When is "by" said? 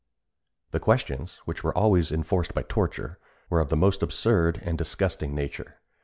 2.55-2.63